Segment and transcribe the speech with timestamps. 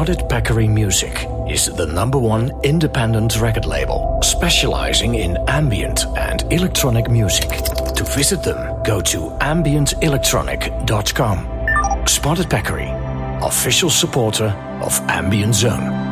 [0.00, 7.10] Spotted Peccary Music is the number one independent record label specializing in ambient and electronic
[7.10, 7.50] music.
[7.96, 12.06] To visit them, go to ambientelectronic.com.
[12.06, 12.88] Spotted Peccary,
[13.44, 14.48] official supporter
[14.82, 16.09] of Ambient Zone.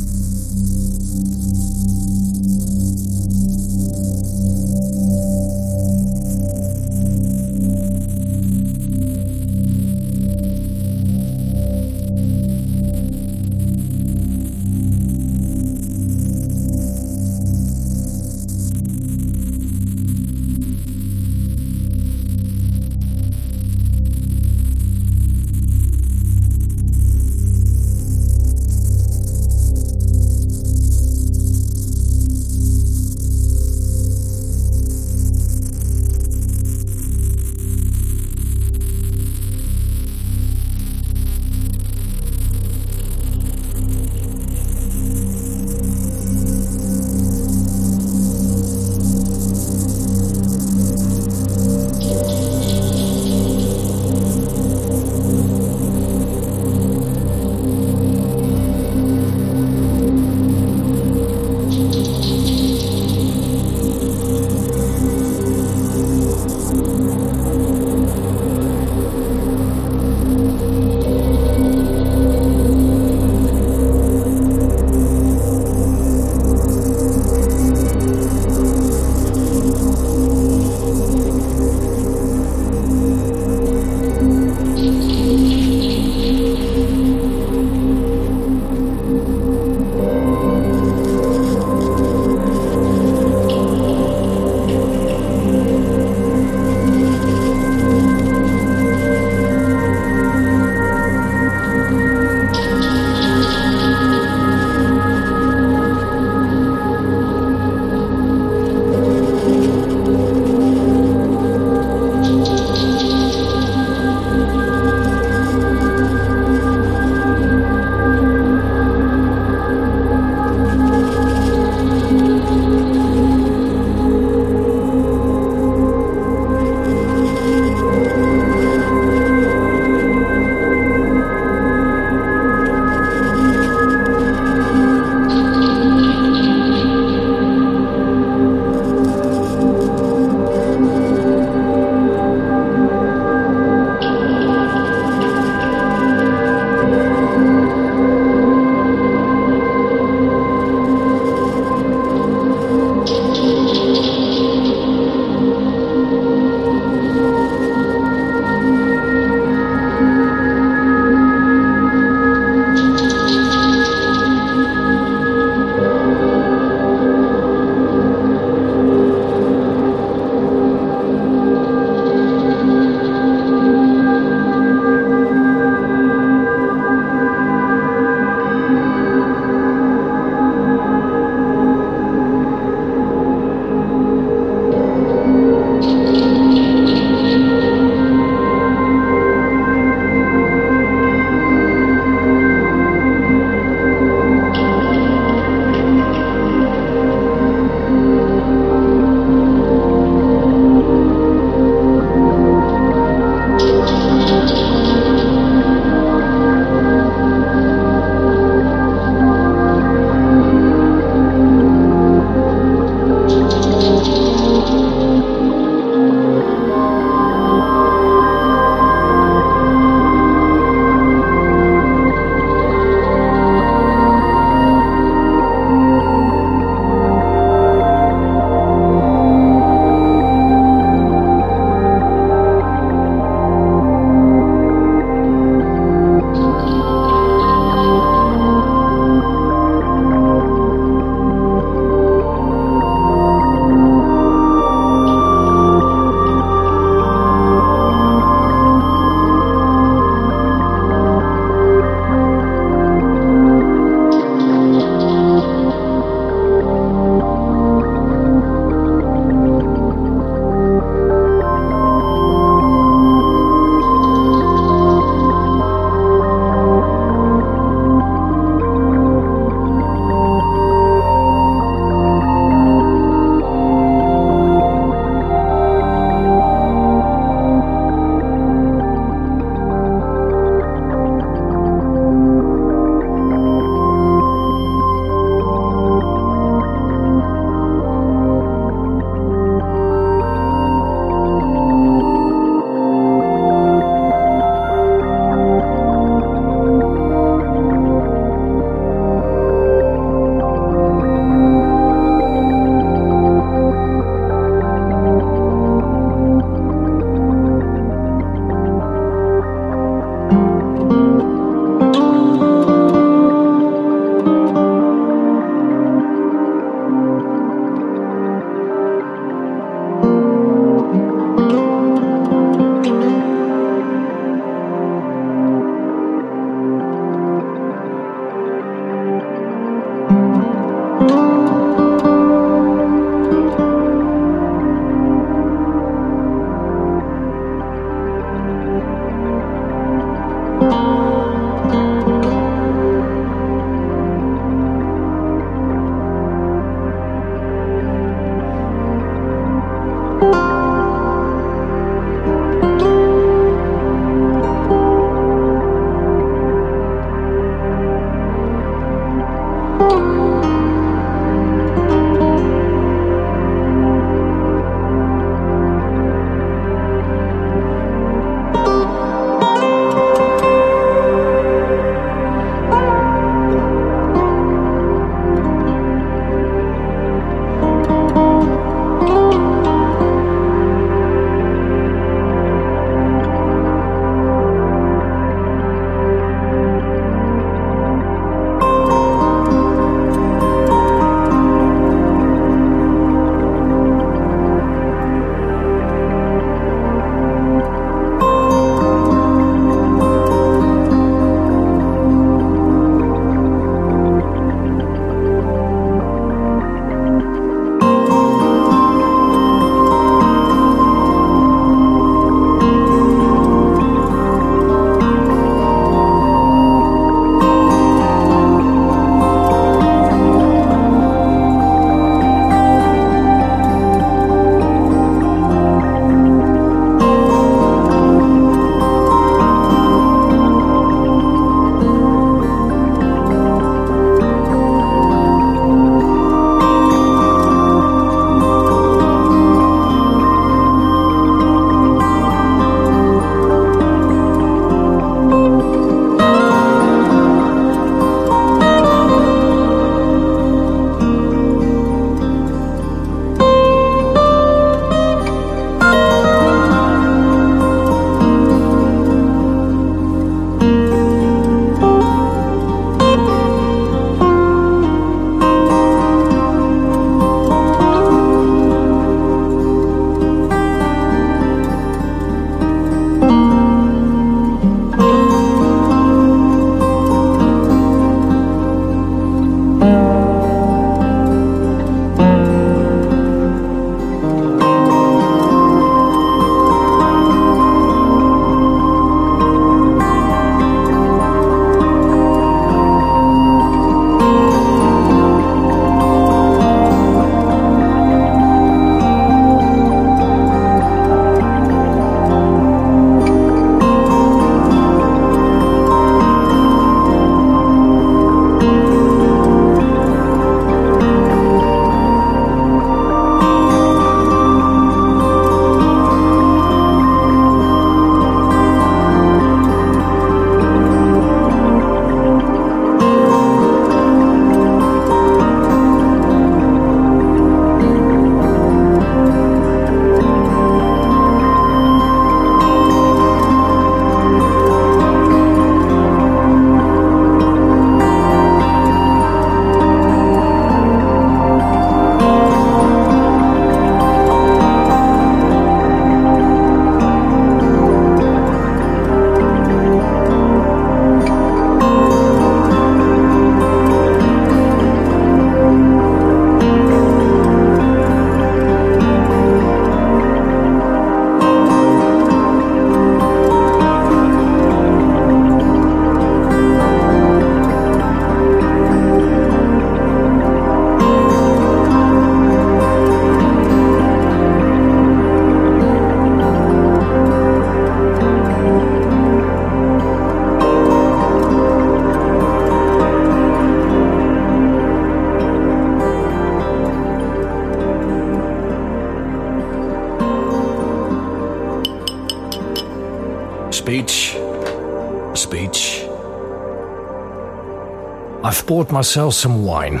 [598.70, 600.00] I've myself some wine.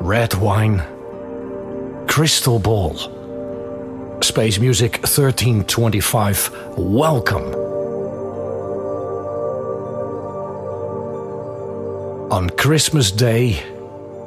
[0.00, 0.82] Red wine.
[2.08, 2.96] Crystal Ball.
[4.20, 6.50] Space Music 1325.
[6.76, 7.44] Welcome.
[12.32, 13.62] On Christmas Day,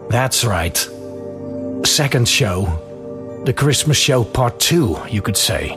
[0.10, 0.78] that's right.
[1.86, 3.42] Second show.
[3.44, 5.76] The Christmas show part two, you could say.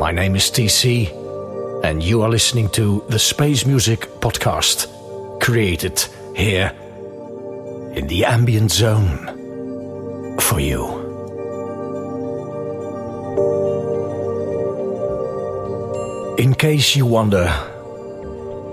[0.00, 4.88] My name is TC, and you are listening to the Space Music Podcast,
[5.40, 6.04] created
[6.38, 6.72] here
[7.94, 10.86] in the ambient zone for you.
[16.38, 17.48] In case you wonder,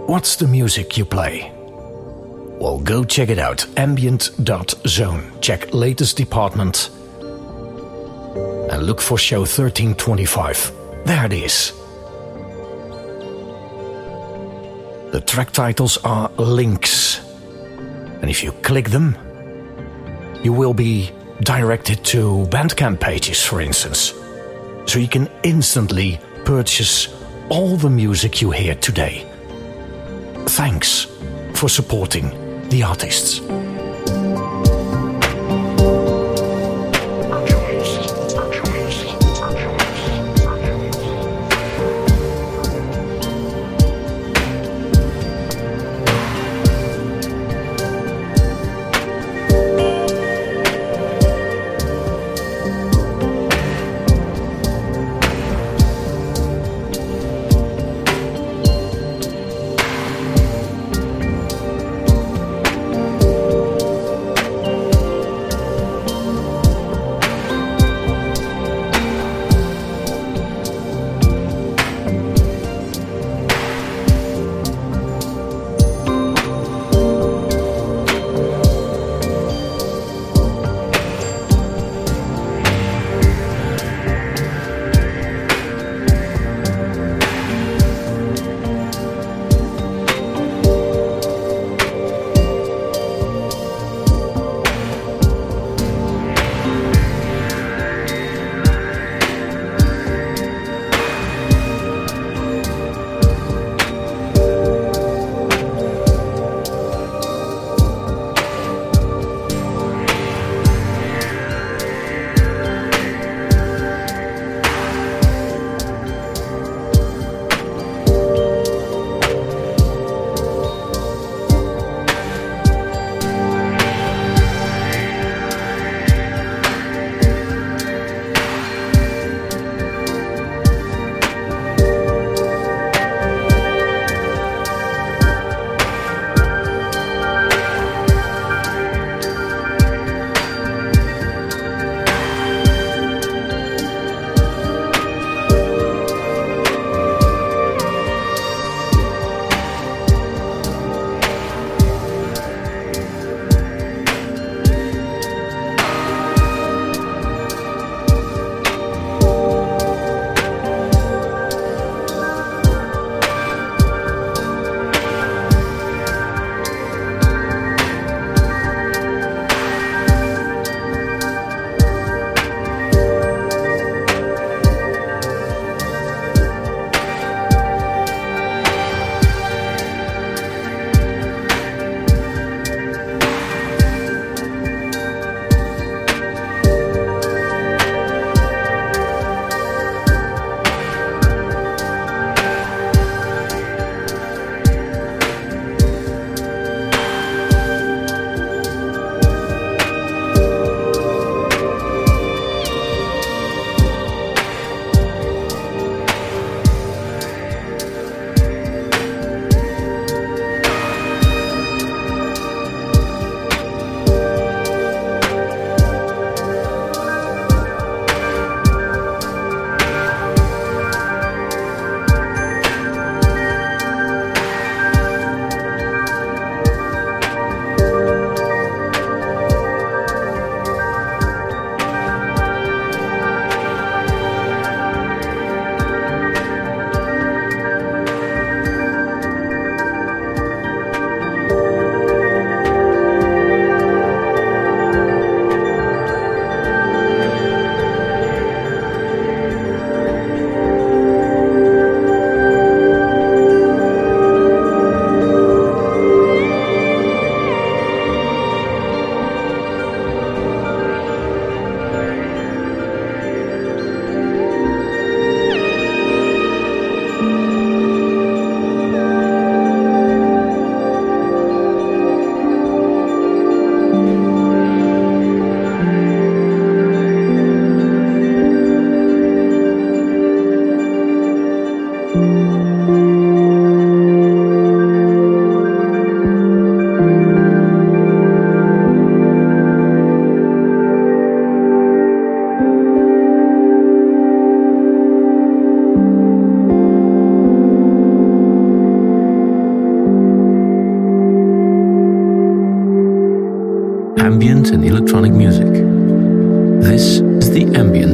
[0.06, 1.52] what's the music you play?
[2.60, 5.42] Well, go check it out ambient.zone.
[5.42, 6.92] Check latest department
[8.72, 10.72] and look for show 1325.
[11.06, 11.74] There it is.
[15.12, 17.25] The track titles are links.
[18.26, 19.16] And if you click them,
[20.42, 24.16] you will be directed to Bandcamp pages, for instance.
[24.88, 27.08] So you can instantly purchase
[27.50, 29.30] all the music you hear today.
[30.58, 31.06] Thanks
[31.54, 32.32] for supporting
[32.70, 33.42] the artists.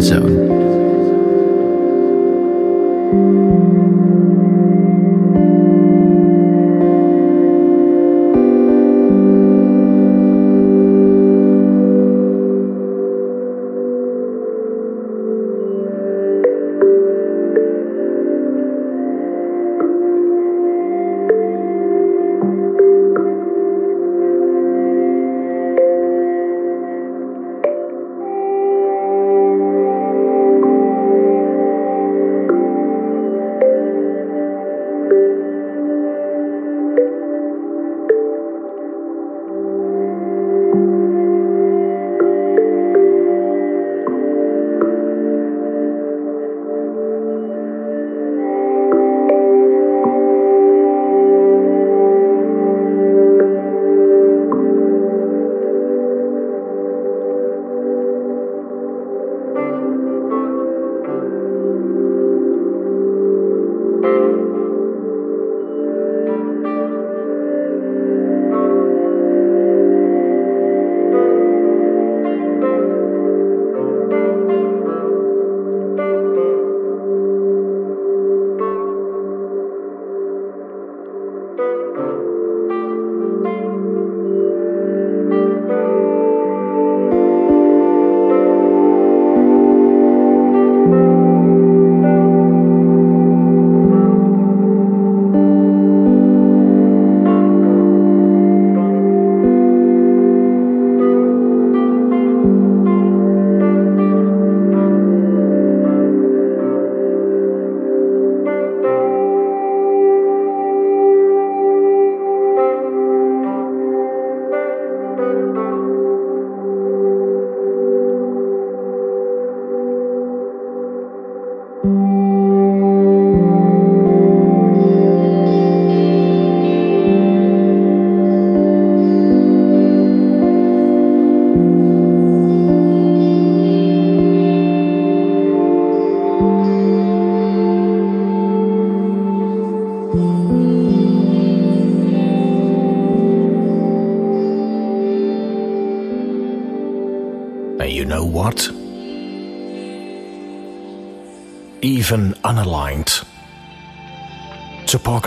[0.01, 0.60] Zone.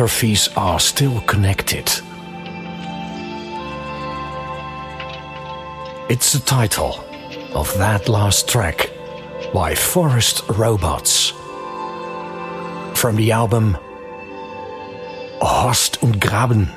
[0.04, 1.90] Topographies are still connected.
[6.10, 7.02] It's the title
[7.54, 8.90] of that last track
[9.54, 11.30] by Forest Robots
[12.92, 13.78] from the album
[15.40, 16.68] Horst und Graben,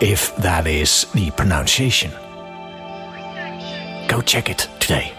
[0.00, 2.12] if that is the pronunciation.
[4.06, 5.12] Go check it today.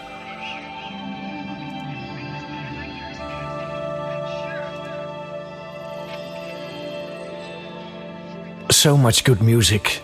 [8.86, 10.00] So much good music.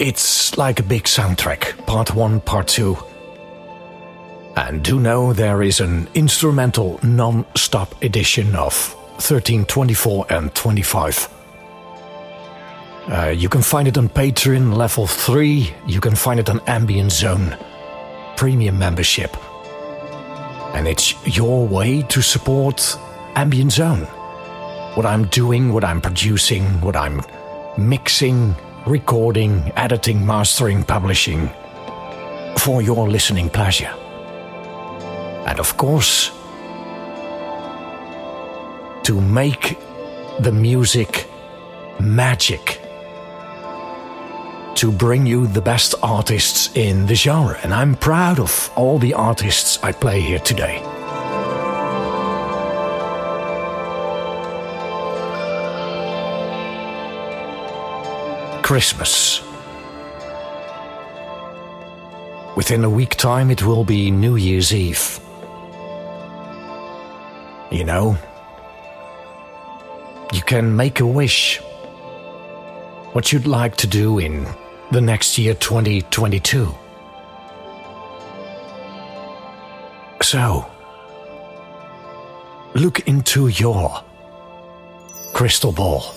[0.00, 2.98] It's like a big soundtrack, part one, part two.
[4.56, 8.74] And do know there is an instrumental non stop edition of
[9.18, 11.28] 13, 24, and 25.
[13.12, 15.72] Uh, you can find it on Patreon level 3.
[15.86, 17.56] You can find it on Ambient Zone
[18.36, 19.36] premium membership.
[20.74, 22.98] And it's your way to support
[23.36, 24.08] Ambient Zone
[24.96, 27.20] what I'm doing, what I'm producing, what I'm
[27.76, 28.56] mixing,
[28.86, 31.50] recording, editing, mastering, publishing
[32.56, 33.92] for your listening pleasure.
[35.46, 36.30] And of course,
[39.02, 39.78] to make
[40.40, 41.28] the music
[42.00, 42.80] magic
[44.76, 47.58] to bring you the best artists in the genre.
[47.62, 50.82] And I'm proud of all the artists I play here today.
[58.66, 59.42] Christmas.
[62.56, 65.20] Within a week time, it will be New Year's Eve.
[67.70, 68.18] You know,
[70.32, 71.58] you can make a wish
[73.12, 74.48] what you'd like to do in
[74.90, 76.74] the next year 2022.
[80.22, 80.68] So,
[82.74, 84.02] look into your
[85.32, 86.16] crystal ball.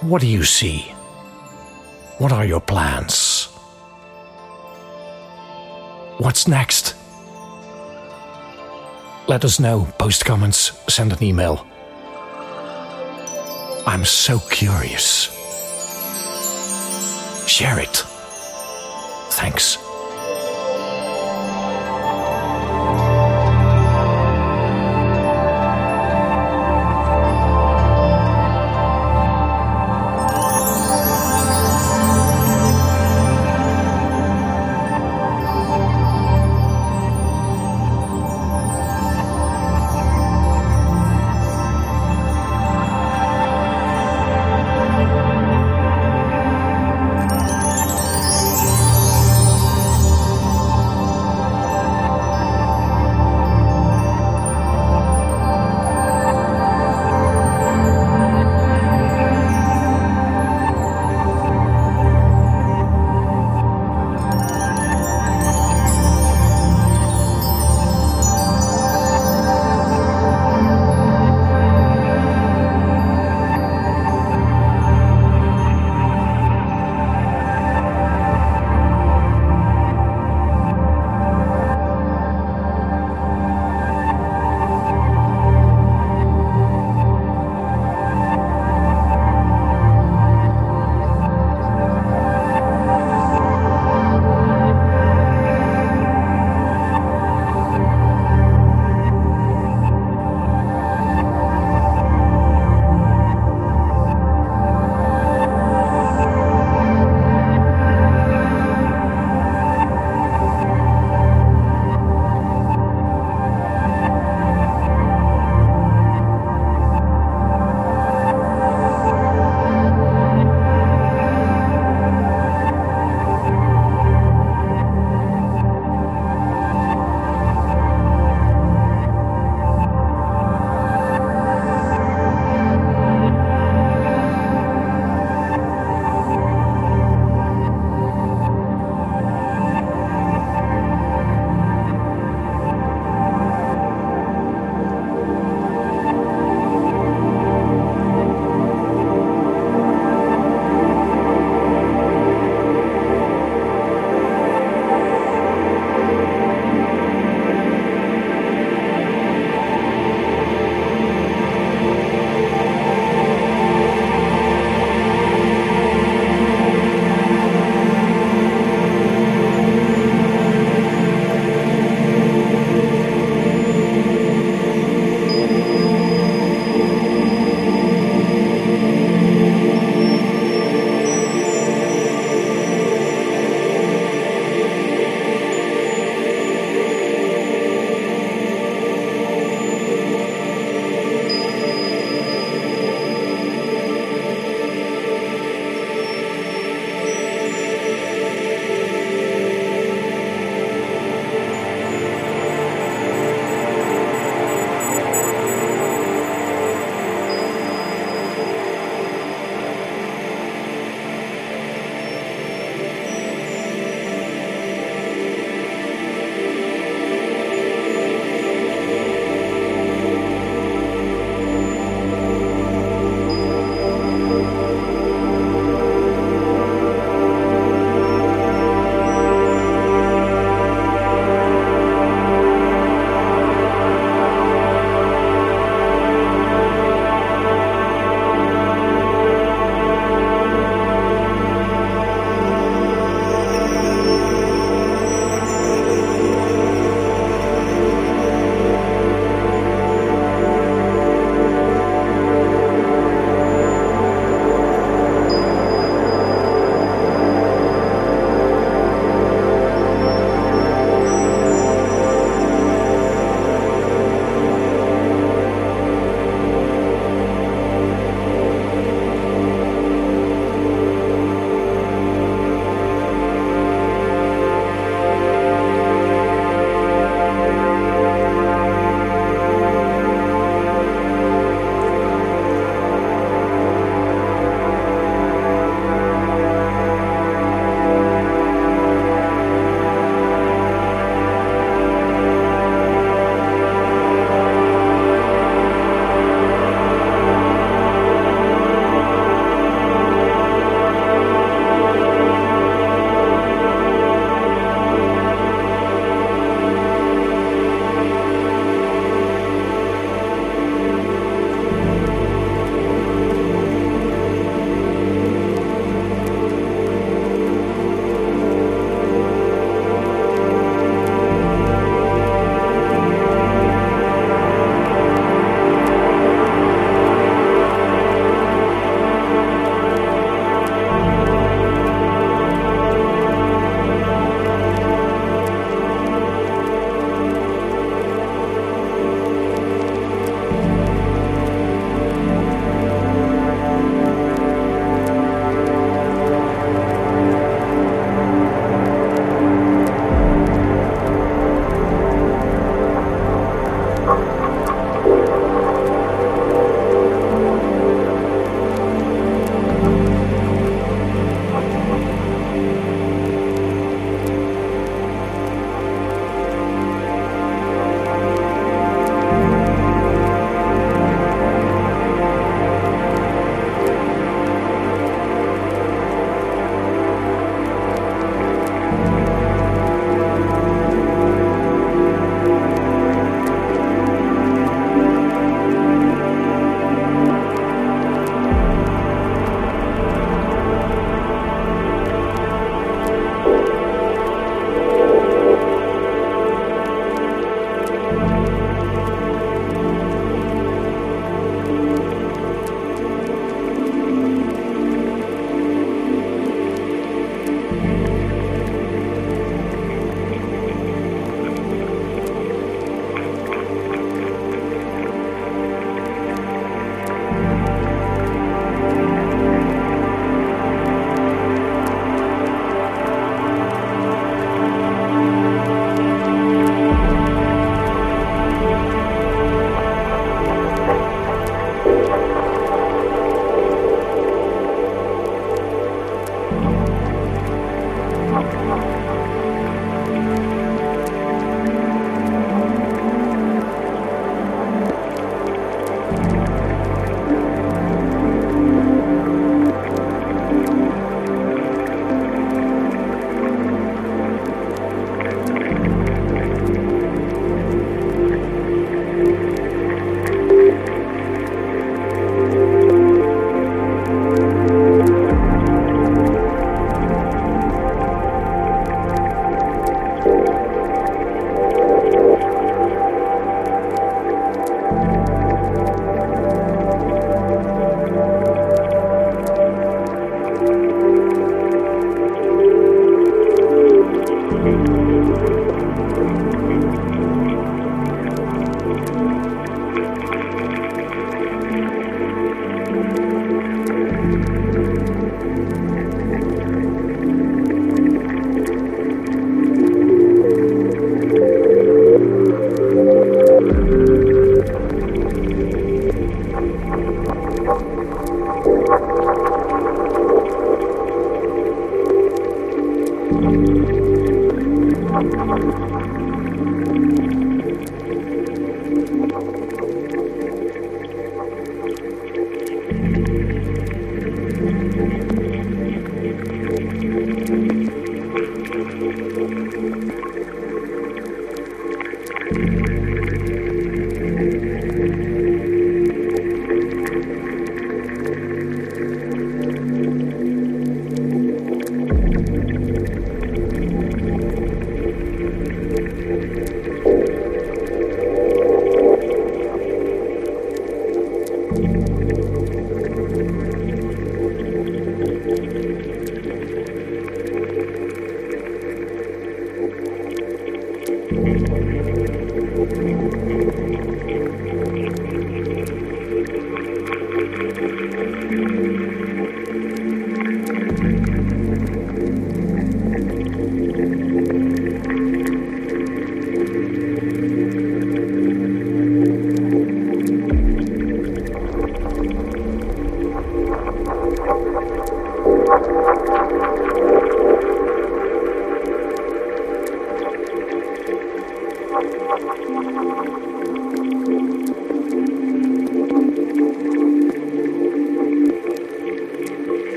[0.00, 0.92] What do you see?
[2.18, 3.46] What are your plans?
[6.18, 6.94] What's next?
[9.26, 9.88] Let us know.
[9.98, 11.66] Post comments, send an email.
[13.86, 15.30] I'm so curious.
[17.48, 18.04] Share it.
[19.30, 19.83] Thanks.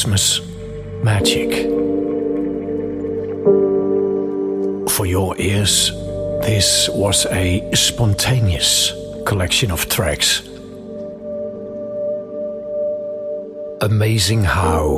[0.00, 0.40] Christmas
[1.02, 1.50] magic.
[4.88, 5.90] For your ears,
[6.40, 8.94] this was a spontaneous
[9.26, 10.40] collection of tracks.
[13.82, 14.96] Amazing how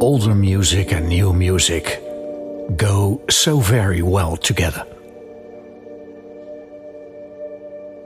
[0.00, 2.00] older music and new music
[2.76, 4.86] go so very well together.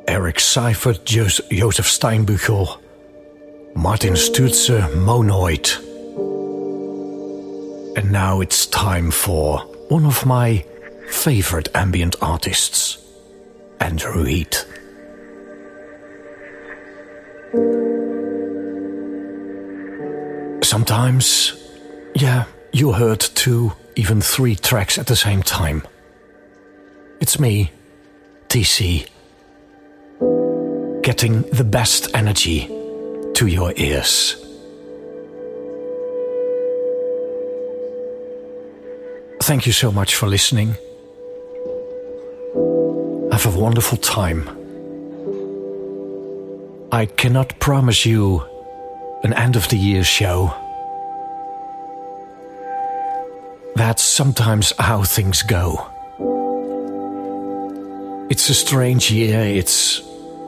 [0.08, 2.80] Eric Seifert, Joseph Steinbüchel,
[3.76, 5.83] Martin Stürzer, Monoid.
[7.96, 10.64] And now it's time for one of my
[11.08, 12.98] favorite ambient artists,
[13.80, 14.64] Andrew Heath.
[20.64, 21.54] Sometimes,
[22.14, 25.86] yeah, you heard two, even three tracks at the same time.
[27.20, 27.70] It's me,
[28.48, 29.06] TC,
[31.02, 32.66] getting the best energy
[33.34, 34.43] to your ears.
[39.44, 40.68] Thank you so much for listening.
[43.30, 44.48] Have a wonderful time.
[46.90, 48.42] I cannot promise you
[49.22, 50.50] an end of the year show.
[53.76, 55.90] That's sometimes how things go.
[58.30, 60.00] It's a strange year, it's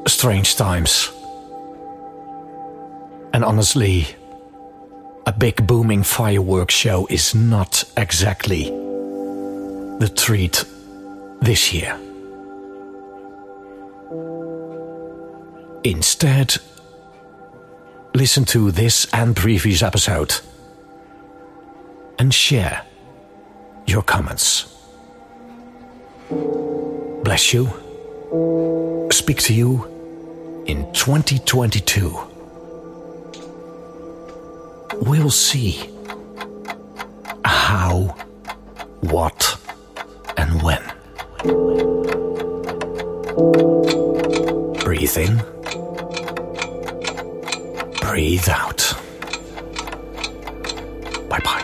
[0.07, 1.13] strange times.
[3.35, 4.07] And honestly,
[5.27, 8.86] a big booming fireworks show is not exactly
[9.99, 10.65] the treat
[11.41, 11.99] this year.
[15.85, 16.57] Instead,
[18.15, 20.35] listen to this and previous episode
[22.19, 22.83] and share
[23.87, 24.75] your comments.
[26.31, 27.69] Bless you.
[29.11, 32.37] Speak to you in 2022
[35.07, 35.91] we'll see
[37.45, 38.15] how,
[39.01, 39.59] what,
[40.47, 40.83] and when.
[44.81, 45.43] Breathe in,
[48.01, 48.95] breathe out.
[51.29, 51.63] Bye bye.